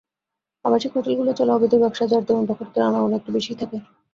[0.65, 3.77] আবাসিক হোটেলগুলোয় চলে অবৈধ ব্যবসা, যার দরুণ বখাটেদের আনাগোনা একটু বেশিই থাকে।